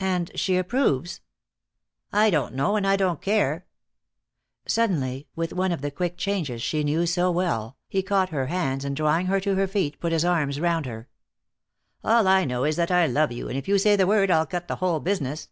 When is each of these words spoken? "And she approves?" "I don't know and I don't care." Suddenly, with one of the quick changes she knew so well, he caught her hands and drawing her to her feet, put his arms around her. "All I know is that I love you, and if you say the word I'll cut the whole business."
"And 0.00 0.32
she 0.34 0.56
approves?" 0.56 1.20
"I 2.12 2.28
don't 2.28 2.56
know 2.56 2.74
and 2.74 2.84
I 2.84 2.96
don't 2.96 3.22
care." 3.22 3.66
Suddenly, 4.66 5.28
with 5.36 5.52
one 5.52 5.70
of 5.70 5.80
the 5.80 5.92
quick 5.92 6.16
changes 6.18 6.60
she 6.60 6.82
knew 6.82 7.06
so 7.06 7.30
well, 7.30 7.76
he 7.86 8.02
caught 8.02 8.30
her 8.30 8.46
hands 8.46 8.84
and 8.84 8.96
drawing 8.96 9.26
her 9.26 9.38
to 9.38 9.54
her 9.54 9.68
feet, 9.68 10.00
put 10.00 10.10
his 10.10 10.24
arms 10.24 10.58
around 10.58 10.86
her. 10.86 11.08
"All 12.02 12.26
I 12.26 12.44
know 12.44 12.64
is 12.64 12.74
that 12.74 12.90
I 12.90 13.06
love 13.06 13.30
you, 13.30 13.48
and 13.48 13.56
if 13.56 13.68
you 13.68 13.78
say 13.78 13.94
the 13.94 14.08
word 14.08 14.28
I'll 14.28 14.44
cut 14.44 14.66
the 14.66 14.74
whole 14.82 14.98
business." 14.98 15.50